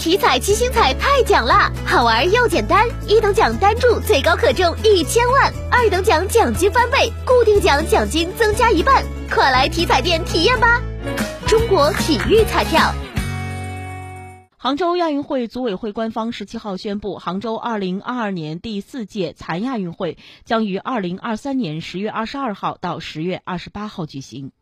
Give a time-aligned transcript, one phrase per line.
[0.00, 10.80] 体彩七星彩太奖啦，好玩又简单，一等奖单注最高可中一千万，二等奖奖金翻倍，固定奖奖金增加一半，快来体彩店体验吧！
[11.46, 12.94] 中国体育彩票。
[14.56, 24.52] 杭州亚运会组委会官方十七号宣布，杭州二零二二年第四届残亚运会将于二零二三年十月二十二号到十月二十八号举行。